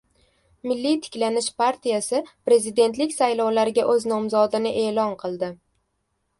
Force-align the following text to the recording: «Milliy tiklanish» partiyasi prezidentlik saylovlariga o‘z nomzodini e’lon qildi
«Milliy 0.69 0.95
tiklanish» 1.07 1.49
partiyasi 1.63 2.23
prezidentlik 2.49 3.15
saylovlariga 3.19 3.87
o‘z 3.95 4.11
nomzodini 4.15 4.75
e’lon 4.85 5.17
qildi 5.25 5.55